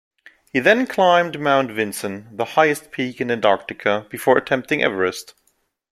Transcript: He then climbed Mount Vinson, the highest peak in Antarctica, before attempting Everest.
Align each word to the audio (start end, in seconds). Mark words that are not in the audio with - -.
He 0.51 0.59
then 0.59 0.87
climbed 0.87 1.39
Mount 1.39 1.69
Vinson, 1.69 2.35
the 2.35 2.43
highest 2.43 2.89
peak 2.89 3.21
in 3.21 3.29
Antarctica, 3.29 4.07
before 4.09 4.35
attempting 4.35 4.81
Everest. 4.83 5.35